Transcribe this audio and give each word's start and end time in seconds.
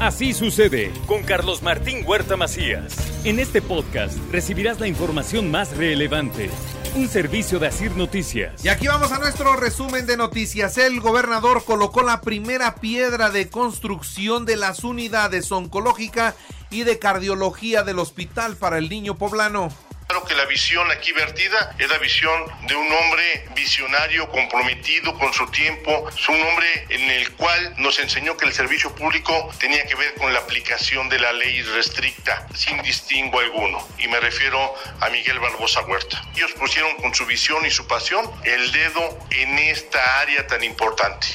Así 0.00 0.34
sucede 0.34 0.92
con 1.06 1.22
Carlos 1.22 1.62
Martín 1.62 2.04
Huerta 2.06 2.36
Macías. 2.36 2.94
En 3.24 3.38
este 3.38 3.62
podcast 3.62 4.18
recibirás 4.30 4.78
la 4.78 4.88
información 4.88 5.50
más 5.50 5.74
relevante. 5.74 6.50
Un 6.94 7.08
servicio 7.08 7.58
de 7.58 7.68
Asir 7.68 7.96
Noticias. 7.96 8.62
Y 8.62 8.68
aquí 8.68 8.88
vamos 8.88 9.10
a 9.12 9.18
nuestro 9.18 9.56
resumen 9.56 10.04
de 10.04 10.18
noticias. 10.18 10.76
El 10.76 11.00
gobernador 11.00 11.64
colocó 11.64 12.02
la 12.02 12.20
primera 12.20 12.74
piedra 12.74 13.30
de 13.30 13.48
construcción 13.48 14.44
de 14.44 14.56
las 14.56 14.84
unidades 14.84 15.50
oncológica 15.50 16.34
y 16.70 16.82
de 16.82 16.98
cardiología 16.98 17.82
del 17.82 17.98
Hospital 17.98 18.56
para 18.56 18.76
el 18.76 18.90
Niño 18.90 19.16
Poblano. 19.16 19.70
Claro 20.08 20.24
que 20.24 20.36
la 20.36 20.44
visión 20.44 20.88
aquí 20.92 21.10
vertida 21.12 21.74
es 21.78 21.90
la 21.90 21.98
visión 21.98 22.44
de 22.68 22.76
un 22.76 22.92
hombre 22.92 23.48
visionario, 23.56 24.30
comprometido 24.30 25.18
con 25.18 25.32
su 25.32 25.46
tiempo, 25.48 26.08
es 26.08 26.28
un 26.28 26.40
hombre 26.40 26.86
en 26.90 27.10
el 27.10 27.32
cual 27.32 27.74
nos 27.78 27.98
enseñó 27.98 28.36
que 28.36 28.44
el 28.44 28.52
servicio 28.52 28.94
público 28.94 29.50
tenía 29.58 29.84
que 29.84 29.96
ver 29.96 30.14
con 30.14 30.32
la 30.32 30.38
aplicación 30.38 31.08
de 31.08 31.18
la 31.18 31.32
ley 31.32 31.60
restricta, 31.62 32.46
sin 32.54 32.80
distingo 32.82 33.40
alguno. 33.40 33.86
Y 33.98 34.06
me 34.06 34.20
refiero 34.20 34.74
a 35.00 35.10
Miguel 35.10 35.40
Barbosa 35.40 35.82
Huerta. 35.82 36.22
Ellos 36.36 36.52
pusieron 36.52 36.94
con 36.98 37.12
su 37.12 37.26
visión 37.26 37.66
y 37.66 37.70
su 37.72 37.88
pasión 37.88 38.30
el 38.44 38.70
dedo 38.70 39.18
en 39.30 39.58
esta 39.58 40.20
área 40.20 40.46
tan 40.46 40.62
importante. 40.62 41.26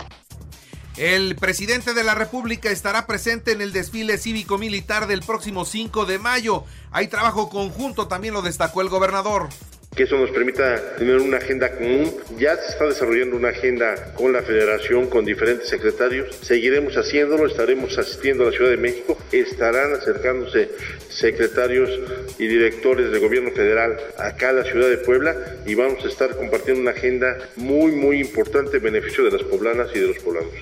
El 0.98 1.36
presidente 1.36 1.94
de 1.94 2.04
la 2.04 2.16
República 2.16 2.70
estará 2.70 3.08
presente 3.08 3.54
en 3.54 3.62
el 3.62 3.72
desfile 3.72 4.18
cívico-militar 4.18 5.08
del 5.08 5.22
próximo 5.22 5.64
5 5.64 6.06
de 6.06 6.20
mayo. 6.20 6.66
Hay 6.92 7.08
trabajo 7.08 7.50
conjunto, 7.50 8.08
también 8.08 8.34
lo 8.34 8.42
destacó 8.42 8.82
el 8.82 8.90
gobernador 8.90 9.50
que 9.96 10.04
eso 10.04 10.18
nos 10.18 10.32
permita 10.32 10.96
tener 10.96 11.18
una 11.18 11.38
agenda 11.38 11.70
común. 11.76 12.10
Ya 12.38 12.56
se 12.56 12.72
está 12.72 12.86
desarrollando 12.86 13.36
una 13.36 13.50
agenda 13.50 14.14
con 14.14 14.32
la 14.32 14.42
federación, 14.42 15.08
con 15.08 15.26
diferentes 15.26 15.68
secretarios. 15.68 16.34
Seguiremos 16.42 16.96
haciéndolo, 16.96 17.46
estaremos 17.46 17.98
asistiendo 17.98 18.44
a 18.44 18.52
la 18.52 18.52
Ciudad 18.54 18.72
de 18.72 18.78
México, 18.78 19.18
estarán 19.34 19.94
acercándose 19.94 20.70
secretarios 21.10 21.90
y 22.40 22.48
directores 22.48 23.12
del 23.12 23.20
gobierno 23.20 23.52
federal 23.52 23.98
acá 24.18 24.50
a 24.50 24.54
la 24.54 24.64
ciudad 24.64 24.88
de 24.88 24.98
Puebla 24.98 25.36
y 25.66 25.76
vamos 25.76 26.04
a 26.06 26.08
estar 26.08 26.38
compartiendo 26.38 26.82
una 26.82 26.92
agenda 26.92 27.38
muy, 27.58 27.92
muy 27.92 28.22
importante 28.22 28.78
en 28.78 28.84
beneficio 28.84 29.26
de 29.26 29.32
las 29.32 29.44
poblanas 29.44 29.90
y 29.94 30.00
de 30.00 30.08
los 30.08 30.20
poblanos. 30.20 30.54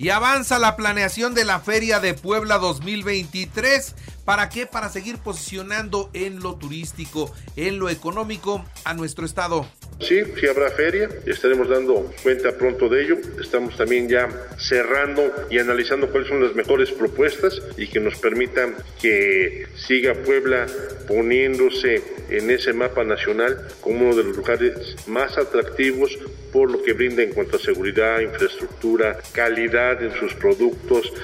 Y 0.00 0.10
avanza 0.10 0.60
la 0.60 0.76
planeación 0.76 1.34
de 1.34 1.44
la 1.44 1.58
Feria 1.58 1.98
de 1.98 2.14
Puebla 2.14 2.58
2023. 2.58 3.96
¿Para 4.28 4.50
qué? 4.50 4.66
Para 4.66 4.90
seguir 4.90 5.16
posicionando 5.16 6.10
en 6.12 6.40
lo 6.40 6.56
turístico, 6.56 7.34
en 7.56 7.78
lo 7.78 7.88
económico 7.88 8.62
a 8.84 8.92
nuestro 8.92 9.24
estado. 9.24 9.66
Sí, 10.00 10.20
sí 10.38 10.46
habrá 10.46 10.70
feria, 10.70 11.08
estaremos 11.24 11.70
dando 11.70 12.12
cuenta 12.22 12.52
pronto 12.52 12.90
de 12.90 13.04
ello. 13.04 13.16
Estamos 13.40 13.74
también 13.78 14.06
ya 14.06 14.28
cerrando 14.58 15.32
y 15.48 15.58
analizando 15.58 16.10
cuáles 16.10 16.28
son 16.28 16.42
las 16.42 16.54
mejores 16.54 16.90
propuestas 16.90 17.62
y 17.78 17.86
que 17.86 18.00
nos 18.00 18.18
permitan 18.18 18.74
que 19.00 19.66
siga 19.74 20.12
Puebla 20.12 20.66
poniéndose 21.08 22.02
en 22.28 22.50
ese 22.50 22.74
mapa 22.74 23.04
nacional 23.04 23.66
como 23.80 24.10
uno 24.10 24.14
de 24.14 24.24
los 24.24 24.36
lugares 24.36 24.74
más 25.06 25.38
atractivos 25.38 26.18
por 26.52 26.70
lo 26.70 26.82
que 26.82 26.92
brinda 26.92 27.22
en 27.22 27.32
cuanto 27.32 27.56
a 27.56 27.60
seguridad, 27.60 28.20
infraestructura, 28.20 29.16
calidad 29.32 30.02
en 30.02 30.12
sus 30.20 30.34
productos 30.34 31.14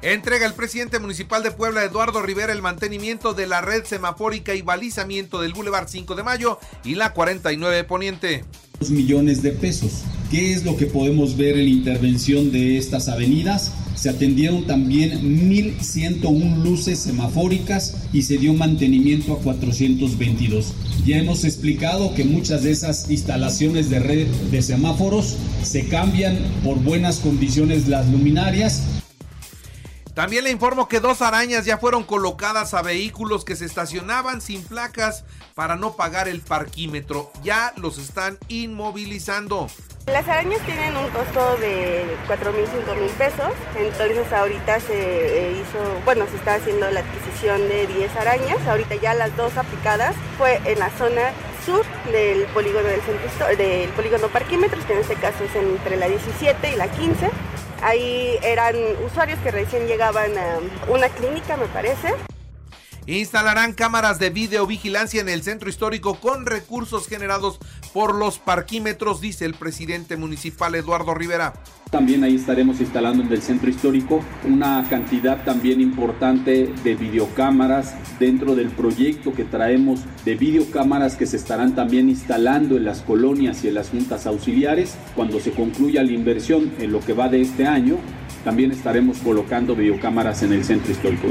Entrega 0.00 0.46
el 0.46 0.54
presidente 0.54 1.00
municipal 1.00 1.42
de 1.42 1.50
Puebla, 1.50 1.82
Eduardo 1.82 2.22
Rivera, 2.22 2.52
el 2.52 2.62
mantenimiento 2.62 3.34
de 3.34 3.48
la 3.48 3.60
red 3.60 3.84
semafórica 3.84 4.54
y 4.54 4.62
balizamiento 4.62 5.40
del 5.40 5.52
Boulevard 5.52 5.88
5 5.88 6.14
de 6.14 6.22
Mayo 6.22 6.60
y 6.84 6.94
la 6.94 7.12
49 7.12 7.82
Poniente. 7.82 8.44
millones 8.88 9.42
de 9.42 9.50
pesos. 9.50 10.04
¿Qué 10.30 10.52
es 10.52 10.64
lo 10.64 10.76
que 10.76 10.86
podemos 10.86 11.36
ver 11.36 11.56
en 11.56 11.64
la 11.64 11.70
intervención 11.70 12.52
de 12.52 12.78
estas 12.78 13.08
avenidas? 13.08 13.72
Se 13.96 14.08
atendieron 14.08 14.68
también 14.68 15.50
1.101 15.50 16.62
luces 16.62 17.00
semafóricas 17.00 17.96
y 18.12 18.22
se 18.22 18.38
dio 18.38 18.54
mantenimiento 18.54 19.32
a 19.32 19.40
422. 19.40 20.74
Ya 21.04 21.16
hemos 21.16 21.42
explicado 21.42 22.14
que 22.14 22.22
muchas 22.22 22.62
de 22.62 22.70
esas 22.70 23.10
instalaciones 23.10 23.90
de 23.90 23.98
red 23.98 24.28
de 24.28 24.62
semáforos 24.62 25.34
se 25.64 25.88
cambian 25.88 26.38
por 26.62 26.78
buenas 26.78 27.18
condiciones 27.18 27.88
las 27.88 28.08
luminarias 28.08 28.84
también 30.18 30.42
le 30.42 30.50
informo 30.50 30.88
que 30.88 30.98
dos 30.98 31.22
arañas 31.22 31.64
ya 31.64 31.78
fueron 31.78 32.02
colocadas 32.02 32.74
a 32.74 32.82
vehículos 32.82 33.44
que 33.44 33.54
se 33.54 33.64
estacionaban 33.64 34.40
sin 34.40 34.64
placas 34.64 35.22
para 35.54 35.76
no 35.76 35.92
pagar 35.92 36.26
el 36.26 36.40
parquímetro. 36.40 37.30
Ya 37.44 37.72
los 37.76 37.98
están 37.98 38.36
inmovilizando. 38.48 39.68
Las 40.08 40.26
arañas 40.26 40.60
tienen 40.66 40.96
un 40.96 41.08
costo 41.10 41.56
de 41.58 42.16
4 42.26 42.52
mil, 42.52 42.64
5 42.66 42.94
mil 43.00 43.10
pesos. 43.10 43.52
Entonces 43.76 44.32
ahorita 44.32 44.80
se 44.80 44.96
eh, 44.96 45.52
hizo, 45.52 45.78
bueno, 46.04 46.26
se 46.28 46.34
está 46.34 46.54
haciendo 46.54 46.90
la 46.90 46.98
adquisición 46.98 47.68
de 47.68 47.86
10 47.86 48.16
arañas. 48.16 48.66
Ahorita 48.66 48.96
ya 48.96 49.14
las 49.14 49.36
dos 49.36 49.56
aplicadas 49.56 50.16
fue 50.36 50.60
en 50.64 50.80
la 50.80 50.90
zona 50.98 51.30
sur 51.64 51.84
del 52.10 52.42
polígono 52.46 52.88
del 52.88 53.00
centro 53.02 53.46
del 53.56 53.90
polígono 53.90 54.26
parquímetros, 54.26 54.84
que 54.84 54.94
en 54.94 54.98
este 54.98 55.14
caso 55.14 55.44
es 55.44 55.54
entre 55.54 55.96
la 55.96 56.08
17 56.08 56.72
y 56.72 56.74
la 56.74 56.88
15. 56.88 57.30
Ahí 57.82 58.38
eran 58.42 58.74
usuarios 59.06 59.38
que 59.40 59.50
recién 59.50 59.86
llegaban 59.86 60.36
a 60.36 60.58
una 60.88 61.08
clínica, 61.08 61.56
me 61.56 61.66
parece. 61.66 62.14
Instalarán 63.06 63.72
cámaras 63.72 64.18
de 64.18 64.28
videovigilancia 64.28 65.22
en 65.22 65.30
el 65.30 65.42
centro 65.42 65.70
histórico 65.70 66.20
con 66.20 66.44
recursos 66.44 67.08
generados 67.08 67.58
por 67.88 68.14
los 68.14 68.38
parquímetros, 68.38 69.20
dice 69.20 69.44
el 69.44 69.54
presidente 69.54 70.16
municipal 70.16 70.74
Eduardo 70.74 71.14
Rivera. 71.14 71.54
También 71.90 72.22
ahí 72.22 72.36
estaremos 72.36 72.80
instalando 72.80 73.22
en 73.22 73.32
el 73.32 73.40
centro 73.40 73.70
histórico 73.70 74.20
una 74.44 74.86
cantidad 74.88 75.42
también 75.44 75.80
importante 75.80 76.72
de 76.84 76.94
videocámaras 76.94 77.94
dentro 78.18 78.54
del 78.54 78.68
proyecto 78.68 79.32
que 79.32 79.44
traemos 79.44 80.00
de 80.24 80.34
videocámaras 80.34 81.16
que 81.16 81.26
se 81.26 81.36
estarán 81.36 81.74
también 81.74 82.08
instalando 82.08 82.76
en 82.76 82.84
las 82.84 83.00
colonias 83.00 83.64
y 83.64 83.68
en 83.68 83.74
las 83.74 83.88
juntas 83.88 84.26
auxiliares. 84.26 84.96
Cuando 85.16 85.40
se 85.40 85.52
concluya 85.52 86.02
la 86.02 86.12
inversión 86.12 86.72
en 86.78 86.92
lo 86.92 87.00
que 87.00 87.14
va 87.14 87.28
de 87.28 87.40
este 87.40 87.66
año, 87.66 87.96
también 88.44 88.70
estaremos 88.70 89.18
colocando 89.18 89.74
videocámaras 89.74 90.42
en 90.42 90.52
el 90.52 90.64
centro 90.64 90.92
histórico. 90.92 91.28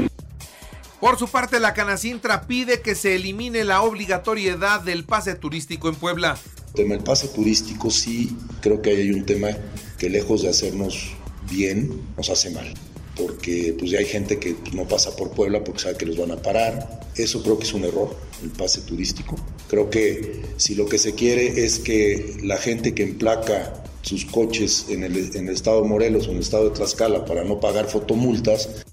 Por 1.00 1.16
su 1.16 1.28
parte, 1.28 1.60
la 1.60 1.74
Canacintra 1.74 2.48
pide 2.48 2.80
que 2.80 2.96
se 2.96 3.14
elimine 3.14 3.62
la 3.62 3.82
obligatoriedad 3.82 4.80
del 4.80 5.04
pase 5.04 5.36
turístico 5.36 5.88
en 5.88 5.94
Puebla. 5.94 6.36
El 6.68 6.72
tema 6.72 6.94
del 6.96 7.04
pase 7.04 7.28
turístico 7.28 7.88
sí 7.88 8.36
creo 8.60 8.82
que 8.82 8.90
hay 8.90 9.10
un 9.10 9.24
tema 9.24 9.50
que 9.96 10.10
lejos 10.10 10.42
de 10.42 10.48
hacernos 10.48 11.12
bien, 11.48 12.02
nos 12.16 12.30
hace 12.30 12.50
mal. 12.50 12.74
Porque 13.16 13.76
pues 13.78 13.92
ya 13.92 14.00
hay 14.00 14.06
gente 14.06 14.40
que 14.40 14.56
no 14.72 14.88
pasa 14.88 15.14
por 15.14 15.30
Puebla 15.30 15.62
porque 15.62 15.82
sabe 15.82 15.96
que 15.96 16.06
los 16.06 16.16
van 16.16 16.32
a 16.32 16.42
parar. 16.42 17.00
Eso 17.14 17.44
creo 17.44 17.58
que 17.58 17.64
es 17.64 17.74
un 17.74 17.84
error, 17.84 18.16
el 18.42 18.50
pase 18.50 18.80
turístico. 18.80 19.36
Creo 19.68 19.90
que 19.90 20.42
si 20.56 20.74
lo 20.74 20.86
que 20.86 20.98
se 20.98 21.14
quiere 21.14 21.64
es 21.64 21.78
que 21.78 22.38
la 22.42 22.56
gente 22.56 22.94
que 22.94 23.04
emplaca 23.04 23.72
sus 24.02 24.24
coches 24.24 24.86
en 24.88 25.04
el, 25.04 25.36
en 25.36 25.46
el 25.48 25.54
estado 25.54 25.82
de 25.82 25.88
Morelos 25.88 26.26
o 26.26 26.30
en 26.30 26.36
el 26.36 26.42
estado 26.42 26.70
de 26.70 26.76
Tlaxcala 26.76 27.24
para 27.24 27.44
no 27.44 27.60
pagar 27.60 27.86
fotomultas, 27.88 28.84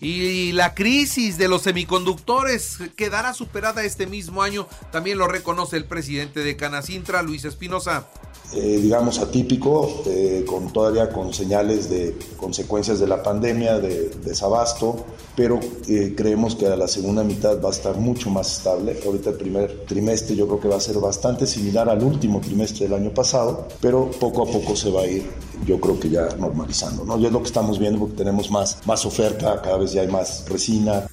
y 0.00 0.52
la 0.52 0.74
crisis 0.74 1.38
de 1.38 1.48
los 1.48 1.62
semiconductores 1.62 2.78
quedará 2.96 3.34
superada 3.34 3.84
este 3.84 4.06
mismo 4.06 4.42
año, 4.42 4.68
también 4.92 5.18
lo 5.18 5.26
reconoce 5.26 5.76
el 5.76 5.84
presidente 5.84 6.40
de 6.40 6.56
Canacintra, 6.56 7.22
Luis 7.22 7.44
Espinosa. 7.44 8.06
Eh, 8.54 8.78
digamos, 8.82 9.18
atípico, 9.18 10.04
eh, 10.06 10.42
con, 10.48 10.72
todavía 10.72 11.10
con 11.10 11.34
señales 11.34 11.90
de 11.90 12.16
consecuencias 12.38 12.98
de 12.98 13.06
la 13.06 13.22
pandemia, 13.22 13.78
de, 13.78 14.08
desabasto, 14.24 15.04
pero 15.36 15.60
eh, 15.86 16.14
creemos 16.16 16.54
que 16.54 16.66
a 16.66 16.74
la 16.74 16.88
segunda 16.88 17.22
mitad 17.22 17.62
va 17.62 17.68
a 17.68 17.72
estar 17.72 17.96
mucho 17.96 18.30
más 18.30 18.56
estable. 18.56 18.98
Ahorita 19.04 19.30
el 19.30 19.36
primer 19.36 19.84
trimestre 19.84 20.34
yo 20.34 20.46
creo 20.46 20.60
que 20.60 20.68
va 20.68 20.76
a 20.76 20.80
ser 20.80 20.96
bastante 20.96 21.46
similar 21.46 21.90
al 21.90 22.02
último 22.02 22.40
trimestre 22.40 22.88
del 22.88 22.94
año 22.94 23.12
pasado, 23.12 23.68
pero 23.82 24.10
poco 24.12 24.48
a 24.48 24.50
poco 24.50 24.74
se 24.74 24.90
va 24.90 25.02
a 25.02 25.06
ir, 25.06 25.28
yo 25.66 25.78
creo 25.78 26.00
que 26.00 26.08
ya 26.08 26.28
normalizando. 26.38 27.04
¿no? 27.04 27.18
Ya 27.18 27.26
es 27.26 27.32
lo 27.34 27.40
que 27.40 27.48
estamos 27.48 27.78
viendo 27.78 27.98
porque 27.98 28.16
tenemos 28.16 28.50
más, 28.50 28.78
más 28.86 29.04
oferta, 29.04 29.60
cada 29.60 29.76
vez 29.76 29.87
ya 29.92 30.02
hay 30.02 30.08
más 30.08 30.44
resina. 30.48 31.06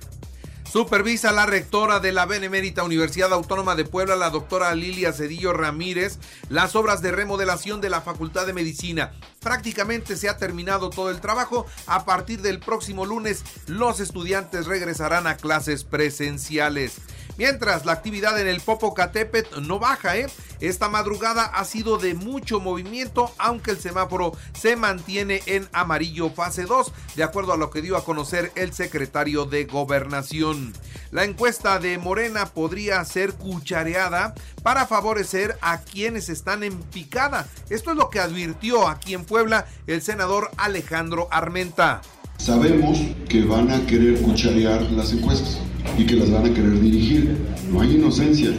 Supervisa 0.75 1.31
la 1.31 1.45
rectora 1.45 2.01
de 2.01 2.11
la 2.11 2.25
Benemérita 2.25 2.83
Universidad 2.83 3.31
Autónoma 3.31 3.75
de 3.75 3.85
Puebla, 3.85 4.17
la 4.17 4.29
doctora 4.29 4.75
Lilia 4.75 5.13
Cedillo 5.13 5.53
Ramírez, 5.53 6.19
las 6.49 6.75
obras 6.75 7.01
de 7.01 7.13
remodelación 7.13 7.79
de 7.79 7.89
la 7.89 8.01
Facultad 8.01 8.45
de 8.45 8.51
Medicina. 8.51 9.13
Prácticamente 9.39 10.17
se 10.17 10.27
ha 10.27 10.35
terminado 10.35 10.89
todo 10.89 11.11
el 11.11 11.21
trabajo. 11.21 11.65
A 11.87 12.03
partir 12.03 12.41
del 12.41 12.59
próximo 12.59 13.05
lunes, 13.05 13.43
los 13.67 14.01
estudiantes 14.01 14.65
regresarán 14.65 15.27
a 15.27 15.37
clases 15.37 15.85
presenciales. 15.85 16.95
Mientras 17.37 17.85
la 17.85 17.91
actividad 17.91 18.39
en 18.39 18.47
el 18.47 18.61
Popocatépetl 18.61 19.61
no 19.67 19.79
baja, 19.79 20.17
¿eh? 20.17 20.27
Esta 20.61 20.87
madrugada 20.87 21.43
ha 21.43 21.65
sido 21.65 21.97
de 21.97 22.13
mucho 22.13 22.59
movimiento, 22.59 23.31
aunque 23.37 23.71
el 23.71 23.79
semáforo 23.79 24.31
se 24.57 24.75
mantiene 24.77 25.41
en 25.45 25.67
amarillo 25.73 26.29
fase 26.29 26.63
2, 26.63 26.93
de 27.15 27.23
acuerdo 27.23 27.53
a 27.53 27.57
lo 27.57 27.69
que 27.71 27.81
dio 27.81 27.97
a 27.97 28.05
conocer 28.05 28.51
el 28.55 28.73
secretario 28.73 29.45
de 29.45 29.65
Gobernación. 29.65 30.73
La 31.11 31.25
encuesta 31.25 31.79
de 31.79 31.97
Morena 31.97 32.45
podría 32.45 33.03
ser 33.03 33.33
cuchareada 33.33 34.33
para 34.63 34.87
favorecer 34.87 35.57
a 35.61 35.79
quienes 35.81 36.29
están 36.29 36.63
en 36.63 36.81
picada. 36.83 37.47
Esto 37.69 37.91
es 37.91 37.97
lo 37.97 38.09
que 38.09 38.19
advirtió 38.19 38.87
aquí 38.87 39.13
en 39.13 39.25
Puebla 39.25 39.67
el 39.87 40.01
senador 40.01 40.51
Alejandro 40.57 41.27
Armenta 41.31 42.01
Sabemos 42.37 42.99
que 43.27 43.43
van 43.43 43.71
a 43.71 43.85
querer 43.85 44.21
cucharear 44.21 44.91
las 44.91 45.11
encuestas 45.13 45.59
y 45.97 46.05
que 46.05 46.15
las 46.15 46.31
van 46.31 46.45
a 46.45 46.53
querer 46.53 46.79
dirigir. 46.79 47.37
No 47.71 47.81
hay 47.81 47.95
inocencia 47.95 48.51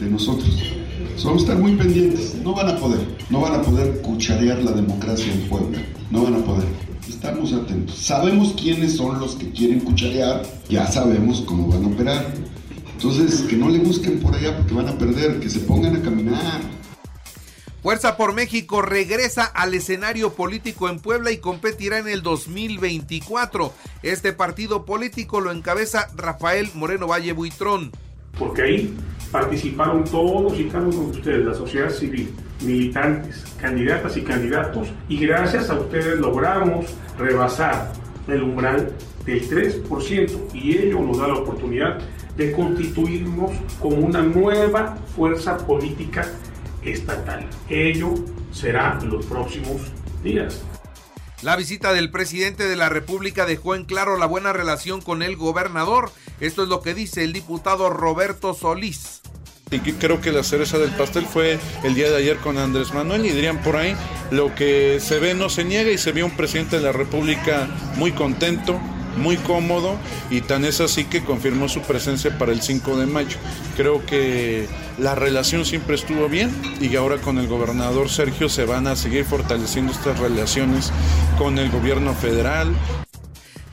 de 0.00 0.10
nosotros. 0.10 0.76
A 1.26 1.34
estar 1.34 1.58
muy 1.58 1.72
pendientes. 1.72 2.36
No 2.44 2.54
van 2.54 2.68
a 2.68 2.76
poder. 2.76 3.00
No 3.30 3.40
van 3.40 3.54
a 3.54 3.62
poder 3.62 4.00
cucharear 4.00 4.62
la 4.62 4.70
democracia 4.70 5.32
en 5.32 5.40
Puebla. 5.48 5.78
No 6.12 6.22
van 6.22 6.34
a 6.34 6.38
poder. 6.38 6.68
Estamos 7.08 7.52
atentos. 7.52 7.96
Sabemos 7.96 8.54
quiénes 8.60 8.96
son 8.96 9.18
los 9.18 9.34
que 9.34 9.50
quieren 9.50 9.80
cucharear. 9.80 10.44
Ya 10.68 10.86
sabemos 10.86 11.40
cómo 11.40 11.66
van 11.66 11.84
a 11.84 11.88
operar. 11.88 12.32
Entonces, 12.94 13.40
que 13.40 13.56
no 13.56 13.68
le 13.68 13.80
busquen 13.80 14.20
por 14.20 14.36
allá 14.36 14.56
porque 14.56 14.74
van 14.74 14.88
a 14.88 14.96
perder. 14.96 15.40
Que 15.40 15.50
se 15.50 15.58
pongan 15.60 15.96
a 15.96 16.02
caminar. 16.02 16.60
Fuerza 17.86 18.16
por 18.16 18.34
México 18.34 18.82
regresa 18.82 19.44
al 19.44 19.72
escenario 19.72 20.32
político 20.32 20.88
en 20.88 20.98
Puebla 20.98 21.30
y 21.30 21.36
competirá 21.36 21.98
en 21.98 22.08
el 22.08 22.20
2024. 22.20 23.72
Este 24.02 24.32
partido 24.32 24.84
político 24.84 25.40
lo 25.40 25.52
encabeza 25.52 26.08
Rafael 26.16 26.68
Moreno 26.74 27.06
Valle 27.06 27.32
Buitrón. 27.32 27.92
Porque 28.36 28.62
ahí 28.62 28.96
participaron 29.30 30.02
todos 30.02 30.58
y 30.58 30.64
cada 30.64 30.88
uno 30.88 31.12
de 31.12 31.18
ustedes, 31.18 31.46
la 31.46 31.54
sociedad 31.54 31.90
civil, 31.90 32.34
militantes, 32.60 33.44
candidatas 33.60 34.16
y 34.16 34.22
candidatos, 34.22 34.88
y 35.08 35.24
gracias 35.24 35.70
a 35.70 35.78
ustedes 35.78 36.18
logramos 36.18 36.86
rebasar 37.16 37.92
el 38.26 38.42
umbral 38.42 38.92
del 39.24 39.48
3% 39.48 40.52
y 40.52 40.76
ello 40.76 40.98
nos 41.02 41.18
da 41.18 41.28
la 41.28 41.34
oportunidad 41.34 42.00
de 42.36 42.50
constituirnos 42.50 43.52
como 43.80 43.98
una 43.98 44.22
nueva 44.22 44.96
fuerza 45.14 45.56
política 45.56 46.26
estatal. 46.88 47.48
Ello 47.68 48.14
será 48.52 48.98
en 49.00 49.10
los 49.10 49.26
próximos 49.26 49.80
días. 50.22 50.62
La 51.42 51.56
visita 51.56 51.92
del 51.92 52.10
presidente 52.10 52.66
de 52.66 52.76
la 52.76 52.88
República 52.88 53.44
dejó 53.44 53.74
en 53.74 53.84
claro 53.84 54.16
la 54.16 54.26
buena 54.26 54.52
relación 54.52 55.02
con 55.02 55.22
el 55.22 55.36
gobernador. 55.36 56.10
Esto 56.40 56.62
es 56.62 56.68
lo 56.68 56.80
que 56.80 56.94
dice 56.94 57.24
el 57.24 57.32
diputado 57.32 57.90
Roberto 57.90 58.54
Solís. 58.54 59.20
Y 59.70 59.80
creo 59.80 60.20
que 60.20 60.30
la 60.30 60.44
cereza 60.44 60.78
del 60.78 60.90
pastel 60.90 61.26
fue 61.26 61.58
el 61.82 61.94
día 61.94 62.08
de 62.08 62.16
ayer 62.16 62.36
con 62.36 62.56
Andrés 62.56 62.94
Manuel 62.94 63.26
y 63.26 63.30
dirían 63.30 63.60
por 63.62 63.76
ahí, 63.76 63.96
lo 64.30 64.54
que 64.54 65.00
se 65.00 65.18
ve 65.18 65.34
no 65.34 65.48
se 65.48 65.64
niega 65.64 65.90
y 65.90 65.98
se 65.98 66.12
vio 66.12 66.24
un 66.24 66.36
presidente 66.36 66.76
de 66.76 66.82
la 66.82 66.92
República 66.92 67.68
muy 67.96 68.12
contento, 68.12 68.80
muy 69.16 69.36
cómodo 69.36 69.96
y 70.30 70.40
tan 70.40 70.64
es 70.64 70.80
así 70.80 71.04
que 71.04 71.24
confirmó 71.24 71.68
su 71.68 71.80
presencia 71.82 72.36
para 72.38 72.52
el 72.52 72.62
5 72.62 72.96
de 72.96 73.06
mayo. 73.06 73.36
Creo 73.76 74.04
que 74.04 74.66
la 74.98 75.14
relación 75.14 75.64
siempre 75.64 75.94
estuvo 75.94 76.28
bien 76.28 76.50
y 76.80 76.94
ahora 76.96 77.18
con 77.18 77.38
el 77.38 77.48
gobernador 77.48 78.08
Sergio 78.08 78.48
se 78.48 78.64
van 78.64 78.86
a 78.86 78.96
seguir 78.96 79.24
fortaleciendo 79.24 79.92
estas 79.92 80.18
relaciones 80.18 80.92
con 81.38 81.58
el 81.58 81.70
gobierno 81.70 82.14
federal. 82.14 82.74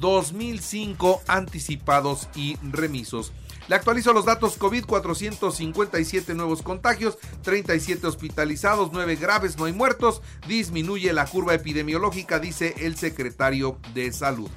2005 0.00 1.22
anticipados 1.28 2.28
y 2.34 2.56
remisos. 2.62 3.32
Le 3.68 3.74
actualizo 3.74 4.12
los 4.12 4.24
datos 4.24 4.56
COVID, 4.58 4.84
457 4.84 6.34
nuevos 6.34 6.62
contagios, 6.62 7.18
37 7.42 8.06
hospitalizados, 8.06 8.90
9 8.92 9.16
graves, 9.16 9.58
no 9.58 9.64
hay 9.64 9.72
muertos, 9.72 10.22
disminuye 10.46 11.12
la 11.12 11.26
curva 11.26 11.54
epidemiológica, 11.54 12.38
dice 12.38 12.74
el 12.78 12.96
secretario 12.96 13.78
de 13.92 14.12
salud. 14.12 14.48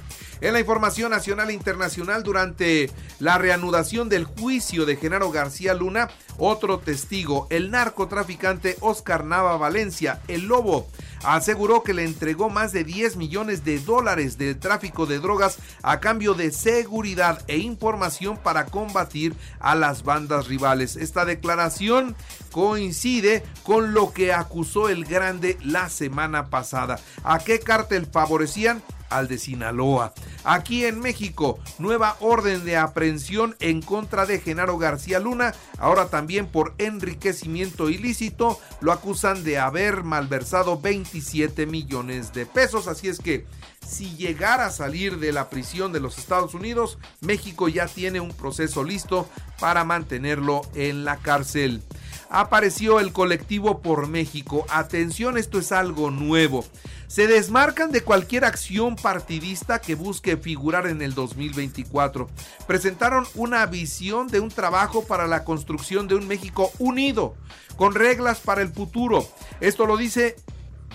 En 0.41 0.53
la 0.53 0.61
información 0.61 1.11
nacional 1.11 1.49
e 1.49 1.53
internacional, 1.53 2.23
durante 2.23 2.89
la 3.19 3.37
reanudación 3.37 4.07
del 4.07 4.23
juicio 4.23 4.85
de 4.85 4.95
Genaro 4.95 5.31
García 5.31 5.73
Luna, 5.73 6.09
otro 6.37 6.79
testigo, 6.79 7.47
el 7.49 7.71
narcotraficante 7.71 8.77
Oscar 8.79 9.25
Nava 9.25 9.57
Valencia, 9.57 10.21
el 10.29 10.47
lobo, 10.47 10.87
aseguró 11.25 11.83
que 11.83 11.93
le 11.93 12.05
entregó 12.05 12.49
más 12.49 12.71
de 12.71 12.85
10 12.85 13.17
millones 13.17 13.65
de 13.65 13.79
dólares 13.79 14.37
de 14.37 14.55
tráfico 14.55 15.05
de 15.05 15.19
drogas 15.19 15.57
a 15.83 15.99
cambio 15.99 16.33
de 16.33 16.51
seguridad 16.51 17.43
e 17.47 17.57
información 17.57 18.37
para 18.37 18.65
combatir 18.67 19.35
a 19.59 19.75
las 19.75 20.03
bandas 20.03 20.47
rivales. 20.47 20.95
Esta 20.95 21.25
declaración 21.25 22.15
coincide 22.53 23.43
con 23.63 23.93
lo 23.93 24.13
que 24.13 24.31
acusó 24.31 24.87
el 24.87 25.03
grande 25.03 25.57
la 25.61 25.89
semana 25.89 26.49
pasada. 26.49 26.97
¿A 27.25 27.39
qué 27.39 27.59
cártel 27.59 28.05
favorecían? 28.05 28.81
Al 29.09 29.27
de 29.27 29.37
Sinaloa. 29.37 30.13
Aquí 30.43 30.85
en 30.85 30.99
México, 30.99 31.59
nueva 31.77 32.15
orden 32.19 32.65
de 32.65 32.77
aprehensión 32.77 33.55
en 33.59 33.81
contra 33.81 34.25
de 34.25 34.39
Genaro 34.39 34.77
García 34.77 35.19
Luna, 35.19 35.53
ahora 35.77 36.09
también 36.09 36.47
por 36.47 36.73
enriquecimiento 36.77 37.89
ilícito, 37.89 38.59
lo 38.81 38.91
acusan 38.91 39.43
de 39.43 39.59
haber 39.59 40.03
malversado 40.03 40.79
27 40.79 41.65
millones 41.65 42.33
de 42.33 42.45
pesos, 42.45 42.87
así 42.87 43.07
es 43.07 43.19
que 43.19 43.45
si 43.85 44.15
llegara 44.15 44.67
a 44.67 44.71
salir 44.71 45.19
de 45.19 45.31
la 45.31 45.49
prisión 45.49 45.91
de 45.91 45.99
los 45.99 46.17
Estados 46.17 46.53
Unidos, 46.53 46.99
México 47.21 47.69
ya 47.69 47.87
tiene 47.87 48.19
un 48.19 48.33
proceso 48.33 48.83
listo 48.83 49.27
para 49.59 49.83
mantenerlo 49.83 50.61
en 50.75 51.05
la 51.05 51.17
cárcel 51.17 51.81
apareció 52.29 52.99
el 52.99 53.11
colectivo 53.11 53.81
por 53.81 54.07
México. 54.07 54.65
Atención, 54.69 55.37
esto 55.37 55.59
es 55.59 55.71
algo 55.71 56.11
nuevo 56.11 56.65
se 57.09 57.25
desmarcan 57.25 57.91
de 57.91 58.03
cualquier 58.03 58.45
acción 58.45 58.95
partidista 58.95 59.81
que 59.81 59.95
busque 59.95 60.37
figurar 60.37 60.85
en 60.85 61.01
el 61.01 61.15
2024. 61.15 62.29
Presentaron 62.67 63.25
una 63.33 63.65
visión 63.65 64.27
de 64.27 64.39
un 64.39 64.49
trabajo 64.49 65.03
para 65.03 65.25
la 65.25 65.43
construcción 65.43 66.07
de 66.07 66.13
un 66.13 66.27
México 66.27 66.71
unido, 66.77 67.33
con 67.77 67.95
reglas 67.95 68.41
para 68.41 68.61
el 68.61 68.69
futuro. 68.69 69.27
Esto 69.59 69.87
lo 69.87 69.97
dice 69.97 70.35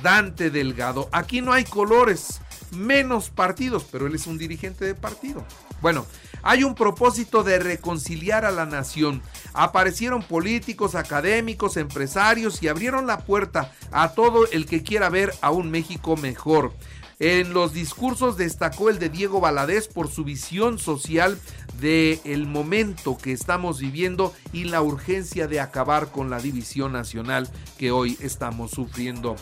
Dante 0.04 0.50
Delgado. 0.50 1.08
Aquí 1.10 1.40
no 1.40 1.52
hay 1.52 1.64
colores, 1.64 2.40
menos 2.74 3.30
partidos, 3.30 3.86
pero 3.90 4.06
él 4.06 4.14
es 4.14 4.26
un 4.26 4.38
dirigente 4.38 4.84
de 4.84 4.94
partido. 4.94 5.44
Bueno, 5.80 6.06
hay 6.42 6.64
un 6.64 6.74
propósito 6.74 7.42
de 7.42 7.58
reconciliar 7.58 8.44
a 8.44 8.50
la 8.50 8.66
nación. 8.66 9.22
Aparecieron 9.52 10.22
políticos, 10.22 10.94
académicos, 10.94 11.76
empresarios 11.76 12.62
y 12.62 12.68
abrieron 12.68 13.06
la 13.06 13.18
puerta 13.18 13.72
a 13.92 14.12
todo 14.12 14.46
el 14.50 14.66
que 14.66 14.82
quiera 14.82 15.08
ver 15.08 15.32
a 15.40 15.50
un 15.50 15.70
México 15.70 16.16
mejor. 16.16 16.72
En 17.20 17.54
los 17.54 17.72
discursos 17.72 18.36
destacó 18.36 18.90
el 18.90 18.98
de 18.98 19.08
Diego 19.08 19.40
Valadez 19.40 19.88
por 19.88 20.10
su 20.10 20.24
visión 20.24 20.78
social 20.78 21.38
del 21.80 22.20
el 22.24 22.46
momento 22.46 23.16
que 23.16 23.32
estamos 23.32 23.78
viviendo 23.78 24.34
y 24.52 24.64
la 24.64 24.82
urgencia 24.82 25.46
de 25.46 25.60
acabar 25.60 26.10
con 26.10 26.28
la 26.28 26.40
división 26.40 26.92
nacional 26.92 27.48
que 27.78 27.92
hoy 27.92 28.18
estamos 28.20 28.72
sufriendo. 28.72 29.36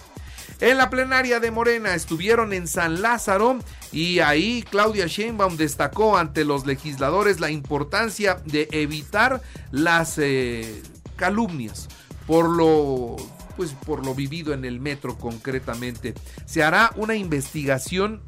En 0.62 0.78
la 0.78 0.90
plenaria 0.90 1.40
de 1.40 1.50
Morena 1.50 1.92
estuvieron 1.92 2.52
en 2.52 2.68
San 2.68 3.02
Lázaro 3.02 3.58
y 3.90 4.20
ahí 4.20 4.62
Claudia 4.70 5.08
Sheinbaum 5.08 5.56
destacó 5.56 6.16
ante 6.16 6.44
los 6.44 6.66
legisladores 6.66 7.40
la 7.40 7.50
importancia 7.50 8.40
de 8.46 8.68
evitar 8.70 9.42
las 9.72 10.18
eh, 10.18 10.80
calumnias 11.16 11.88
por 12.28 12.48
lo 12.48 13.16
pues 13.56 13.72
por 13.72 14.06
lo 14.06 14.14
vivido 14.14 14.54
en 14.54 14.64
el 14.64 14.78
metro 14.78 15.18
concretamente. 15.18 16.14
Se 16.46 16.62
hará 16.62 16.92
una 16.94 17.16
investigación 17.16 18.22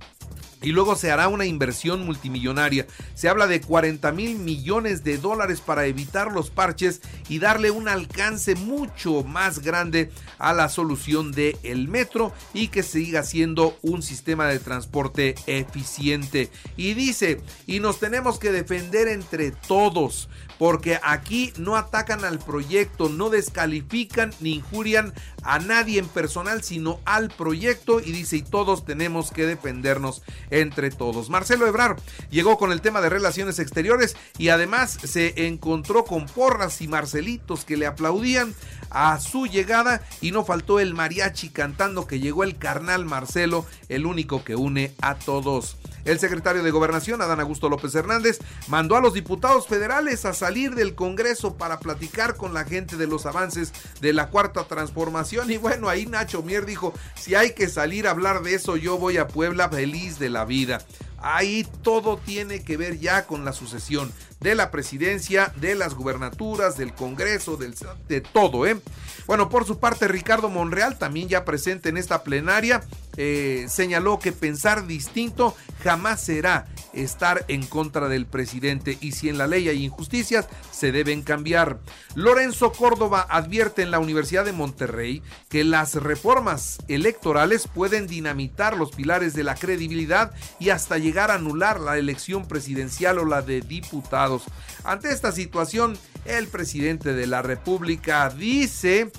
y 0.65 0.73
luego 0.73 0.97
se 0.97 1.13
hará 1.13 1.29
una 1.29 1.45
inversión 1.45 2.05
multimillonaria. 2.05 2.87
Se 3.15 3.29
habla 3.29 3.47
de 3.47 3.61
40 3.61 4.11
mil 4.13 4.39
millones 4.39 5.05
de 5.05 5.19
dólares 5.19 5.61
para 5.61 5.87
evitar 5.87 6.33
los 6.33 6.51
parches 6.51 7.03
y 7.29 7.39
darle 7.39 7.71
un 7.71 7.89
alcance 7.89 8.55
mucho 8.55 9.23
más 9.23 9.61
grande 9.61 10.11
a 10.39 10.53
la 10.53 10.69
solución 10.69 11.33
del 11.33 11.57
el 11.63 11.89
metro 11.89 12.33
y 12.53 12.69
que 12.69 12.83
siga 12.83 13.23
siendo 13.23 13.79
un 13.83 14.03
sistema 14.03 14.47
de 14.47 14.59
transporte 14.59 15.35
eficiente. 15.47 16.51
Y 16.77 16.95
dice, 16.95 17.41
y 17.67 17.81
nos 17.81 18.01
tenemos 18.01 18.39
que 18.39 18.53
defender 18.53 19.09
entre 19.09 19.51
todos 19.51 20.29
porque 20.59 20.99
aquí 21.03 21.53
no 21.57 21.77
atacan 21.77 22.25
al 22.25 22.39
proyecto, 22.39 23.09
no 23.09 23.29
descalifican 23.31 24.33
ni 24.41 24.55
injurian 24.55 25.13
a 25.43 25.59
nadie 25.59 25.99
en 25.99 26.07
personal, 26.07 26.63
sino 26.63 27.01
al 27.05 27.29
proyecto 27.29 28.01
y 28.01 28.13
dice, 28.13 28.37
y 28.37 28.43
todos 28.43 28.85
tenemos 28.85 29.31
que 29.31 29.47
defendernos. 29.47 30.23
entre 30.51 30.91
todos. 30.91 31.31
Marcelo 31.31 31.67
Ebrar 31.67 31.97
llegó 32.31 32.59
con 32.59 32.73
el 32.73 32.81
tema 32.81 33.01
de 33.01 33.09
relaciones 33.09 33.59
exteriores 33.59 34.17
y 34.39 34.49
además 34.49 34.99
se 35.03 35.47
encontró 35.47 36.05
con 36.05 36.27
porras 36.27 36.81
y 36.81 36.89
marcelitos 37.15 37.65
que 37.65 37.77
le 37.77 37.87
aplaudían 37.87 38.55
a 38.91 39.21
su 39.21 39.47
llegada 39.47 40.03
y 40.21 40.33
no 40.33 40.45
faltó 40.45 40.81
el 40.81 40.95
mariachi 40.95 41.49
cantando 41.49 42.09
que 42.09 42.19
llegó 42.19 42.43
el 42.43 42.59
carnal 42.59 43.05
Marcelo, 43.05 43.67
el 43.89 44.05
único 44.05 44.43
que 44.43 44.57
une 44.57 44.93
a 45.01 45.15
todos. 45.15 45.77
El 46.05 46.19
secretario 46.19 46.63
de 46.63 46.71
Gobernación, 46.71 47.23
Adán 47.23 47.41
Augusto 47.41 47.69
López 47.69 47.95
Hernández, 47.95 48.39
mandó 48.69 48.97
a 48.97 49.01
los 49.01 49.15
diputados 49.15 49.67
federales 49.67 50.25
a 50.25 50.35
salir 50.35 50.75
del 50.75 50.95
Congreso 50.95 51.57
para 51.57 51.81
platicar 51.81 52.37
con 52.37 52.53
la 52.53 52.65
gente 52.65 52.97
de 52.97 53.07
los 53.07 53.27
avances 53.27 53.73
de 54.01 54.13
la 54.13 54.29
cuarta 54.29 54.65
transformación. 54.65 55.51
Y 55.51 55.57
bueno, 55.57 55.89
ahí 55.89 56.07
Nacho 56.07 56.43
Mier 56.43 56.67
dijo, 56.67 56.93
si 57.15 57.35
hay 57.35 57.55
que 57.55 57.69
salir 57.69 58.07
a 58.07 58.11
hablar 58.11 58.43
de 58.43 58.55
eso, 58.55 58.77
yo 58.77 58.99
voy 58.99 59.17
a 59.17 59.29
Puebla 59.29 59.69
feliz 59.69 60.19
de 60.19 60.31
la 60.31 60.45
vida. 60.45 60.85
Ahí 61.27 61.67
todo 61.83 62.19
tiene 62.19 62.63
que 62.63 62.77
ver 62.77 62.99
ya 63.01 63.27
con 63.27 63.47
la 63.47 63.55
sucesión 63.55 64.13
de 64.41 64.55
la 64.55 64.71
presidencia, 64.71 65.55
de 65.57 65.75
las 65.75 65.95
gubernaturas, 65.95 66.77
del 66.77 66.93
Congreso, 66.93 67.57
del, 67.57 67.75
de 68.09 68.21
todo, 68.21 68.67
¿eh? 68.67 68.79
Bueno, 69.27 69.49
por 69.49 69.65
su 69.65 69.79
parte, 69.79 70.07
Ricardo 70.07 70.51
Monreal, 70.51 70.99
también 70.99 71.29
ya 71.29 71.47
presente 71.47 71.89
en 71.89 71.97
esta 71.97 72.25
plenaria, 72.25 72.83
eh, 73.17 73.67
señaló 73.69 74.19
que 74.19 74.33
pensar 74.33 74.87
distinto 74.87 75.57
jamás 75.83 76.23
será 76.23 76.67
estar 76.93 77.45
en 77.49 77.67
contra 77.67 78.09
del 78.09 78.27
presidente 78.27 78.97
y 79.01 79.13
si 79.13 79.29
en 79.29 79.39
la 79.39 79.47
ley 79.47 79.69
hay 79.69 79.85
injusticias, 79.85 80.47
se 80.71 80.93
deben 80.93 81.23
cambiar. 81.23 81.79
Lorenzo 82.15 82.73
Córdoba 82.73 83.27
advierte 83.29 83.83
en 83.83 83.91
la 83.91 83.99
Universidad 83.99 84.45
de 84.45 84.53
Monterrey 84.53 85.23
que 85.49 85.65
las 85.65 85.95
reformas 85.95 86.79
electorales 86.89 87.69
pueden 87.69 88.07
dinamitar 88.07 88.77
los 88.77 88.93
pilares 88.93 89.35
de 89.35 89.45
la 89.45 89.55
credibilidad 89.55 90.33
y 90.59 90.71
hasta 90.71 90.99
llegar 90.99 91.31
a 91.31 91.35
anular 91.35 91.81
la 91.81 91.99
elección 91.99 92.47
presidencial 92.47 93.19
o 93.19 93.25
la 93.25 93.43
de 93.43 93.61
diputados. 93.61 94.45
Ante 94.85 95.11
esta 95.11 95.33
situación, 95.33 95.99
el 96.25 96.49
presidente 96.49 97.13
de 97.13 97.27
la 97.27 97.43
República 97.43 98.31
dice 98.31 99.11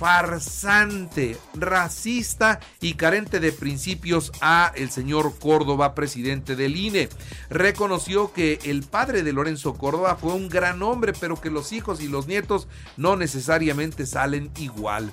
farsante, 0.00 1.36
racista 1.52 2.58
y 2.80 2.94
carente 2.94 3.38
de 3.38 3.52
principios 3.52 4.32
a 4.40 4.72
el 4.74 4.90
señor 4.90 5.38
Córdoba, 5.38 5.94
presidente 5.94 6.56
del 6.56 6.74
INE. 6.74 7.10
Reconoció 7.50 8.32
que 8.32 8.60
el 8.64 8.82
padre 8.82 9.22
de 9.22 9.34
Lorenzo 9.34 9.74
Córdoba 9.74 10.16
fue 10.16 10.32
un 10.32 10.48
gran 10.48 10.82
hombre, 10.82 11.12
pero 11.20 11.38
que 11.38 11.50
los 11.50 11.72
hijos 11.72 12.00
y 12.00 12.08
los 12.08 12.26
nietos 12.26 12.66
no 12.96 13.16
necesariamente 13.16 14.06
salen 14.06 14.50
igual. 14.56 15.12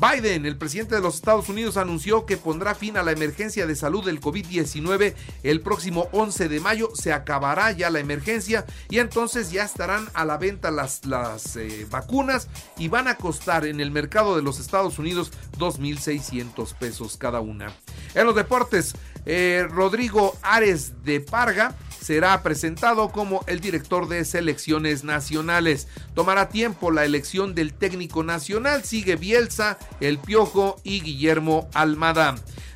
Biden, 0.00 0.44
el 0.44 0.56
presidente 0.56 0.96
de 0.96 1.00
los 1.00 1.14
Estados 1.14 1.48
Unidos, 1.48 1.76
anunció 1.76 2.26
que 2.26 2.36
pondrá 2.36 2.74
fin 2.74 2.96
a 2.96 3.02
la 3.02 3.12
emergencia 3.12 3.66
de 3.66 3.76
salud 3.76 4.04
del 4.04 4.20
COVID-19 4.20 5.14
el 5.42 5.60
próximo 5.60 6.08
11 6.12 6.48
de 6.48 6.60
mayo. 6.60 6.90
Se 6.94 7.12
acabará 7.12 7.70
ya 7.72 7.90
la 7.90 8.00
emergencia 8.00 8.66
y 8.90 8.98
entonces 8.98 9.52
ya 9.52 9.64
estarán 9.64 10.08
a 10.14 10.24
la 10.24 10.36
venta 10.36 10.70
las, 10.70 11.02
eh, 11.56 11.86
vacunas 11.90 12.48
y 12.76 12.88
van 12.88 13.08
a 13.08 13.16
costar 13.16 13.66
en 13.66 13.80
el 13.80 13.90
mercado 13.90 14.36
de 14.36 14.42
los 14.42 14.58
Estados 14.58 14.98
Unidos 14.98 15.32
2.600 15.58 16.74
pesos 16.74 17.16
cada 17.16 17.40
una. 17.40 17.72
En 18.14 18.26
los 18.26 18.34
deportes, 18.34 18.94
eh, 19.26 19.66
Rodrigo 19.68 20.36
Ares 20.42 21.04
de 21.04 21.20
Parga 21.20 21.74
será 22.04 22.42
presentado 22.42 23.10
como 23.10 23.42
el 23.46 23.60
director 23.60 24.08
de 24.08 24.24
selecciones 24.24 25.04
nacionales. 25.04 25.88
Tomará 26.14 26.50
tiempo 26.50 26.90
la 26.90 27.04
elección 27.04 27.54
del 27.54 27.72
técnico 27.72 28.22
nacional. 28.22 28.84
Sigue 28.84 29.16
Bielsa, 29.16 29.78
El 30.00 30.18
Piojo 30.18 30.76
y 30.84 31.00
Guillermo 31.00 31.68
Almada. 31.72 32.34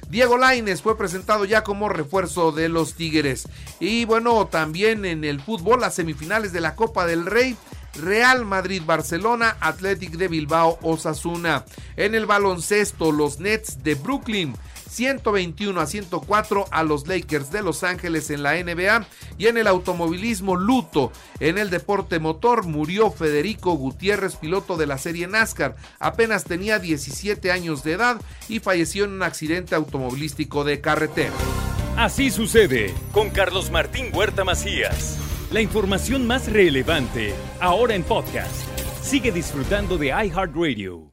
Diego 0.08 0.38
Laines 0.38 0.80
fue 0.80 0.96
presentado 0.96 1.44
ya 1.44 1.62
como 1.62 1.90
refuerzo 1.90 2.52
de 2.52 2.70
los 2.70 2.94
Tigres. 2.94 3.46
Y 3.78 4.06
bueno, 4.06 4.46
también 4.46 5.04
en 5.04 5.22
el 5.24 5.40
fútbol, 5.40 5.82
las 5.82 5.94
semifinales 5.94 6.52
de 6.52 6.62
la 6.62 6.74
Copa 6.74 7.06
del 7.06 7.26
Rey. 7.26 7.56
Real 7.94 8.44
Madrid, 8.44 8.82
Barcelona, 8.86 9.56
Athletic 9.60 10.12
de 10.12 10.28
Bilbao, 10.28 10.78
Osasuna. 10.82 11.64
En 11.96 12.14
el 12.14 12.26
baloncesto, 12.26 13.12
los 13.12 13.40
Nets 13.40 13.82
de 13.82 13.94
Brooklyn 13.96 14.54
121 14.88 15.80
a 15.80 15.86
104 15.86 16.66
a 16.70 16.82
los 16.82 17.06
Lakers 17.06 17.50
de 17.50 17.62
Los 17.62 17.84
Ángeles 17.84 18.30
en 18.30 18.42
la 18.42 18.54
NBA 18.54 19.06
y 19.38 19.46
en 19.46 19.56
el 19.56 19.66
automovilismo 19.66 20.56
luto. 20.56 21.12
En 21.40 21.58
el 21.58 21.70
deporte 21.70 22.18
motor 22.18 22.66
murió 22.66 23.10
Federico 23.10 23.72
Gutiérrez, 23.72 24.36
piloto 24.36 24.76
de 24.76 24.86
la 24.86 24.98
serie 24.98 25.26
NASCAR. 25.26 25.76
Apenas 25.98 26.44
tenía 26.44 26.78
17 26.78 27.52
años 27.52 27.82
de 27.84 27.92
edad 27.92 28.20
y 28.48 28.60
falleció 28.60 29.04
en 29.04 29.12
un 29.12 29.22
accidente 29.22 29.74
automovilístico 29.74 30.64
de 30.64 30.80
carretera. 30.80 31.34
Así 31.96 32.30
sucede 32.30 32.94
con 33.12 33.30
Carlos 33.30 33.70
Martín 33.70 34.10
Huerta 34.12 34.44
Macías. 34.44 35.18
La 35.50 35.60
información 35.60 36.26
más 36.26 36.50
relevante 36.50 37.34
ahora 37.60 37.94
en 37.94 38.04
podcast. 38.04 38.54
Sigue 39.02 39.32
disfrutando 39.32 39.96
de 39.96 40.08
iHeartRadio. 40.08 41.07